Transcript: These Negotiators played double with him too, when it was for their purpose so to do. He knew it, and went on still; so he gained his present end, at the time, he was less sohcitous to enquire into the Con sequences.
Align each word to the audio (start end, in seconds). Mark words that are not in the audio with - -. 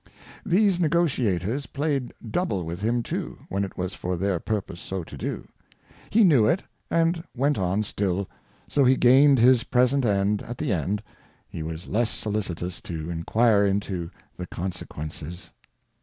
These 0.43 0.79
Negotiators 0.79 1.67
played 1.67 2.11
double 2.27 2.63
with 2.65 2.81
him 2.81 3.03
too, 3.03 3.37
when 3.49 3.63
it 3.63 3.77
was 3.77 3.93
for 3.93 4.17
their 4.17 4.39
purpose 4.39 4.79
so 4.81 5.03
to 5.03 5.15
do. 5.15 5.47
He 6.09 6.23
knew 6.23 6.47
it, 6.47 6.63
and 6.89 7.23
went 7.37 7.59
on 7.59 7.83
still; 7.83 8.27
so 8.67 8.83
he 8.83 8.95
gained 8.97 9.37
his 9.37 9.63
present 9.63 10.03
end, 10.03 10.41
at 10.41 10.57
the 10.57 10.69
time, 10.71 11.01
he 11.47 11.61
was 11.61 11.85
less 11.85 12.09
sohcitous 12.09 12.81
to 12.81 13.11
enquire 13.11 13.63
into 13.63 14.09
the 14.37 14.47
Con 14.47 14.71
sequences. 14.71 15.51